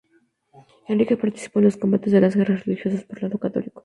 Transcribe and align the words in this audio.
Enrique 0.89 1.15
participó 1.15 1.59
en 1.59 1.65
los 1.65 1.77
combates 1.77 2.11
de 2.11 2.19
las 2.21 2.35
guerras 2.35 2.65
religiosas, 2.65 3.03
por 3.03 3.19
el 3.19 3.25
lado 3.25 3.37
católico. 3.37 3.79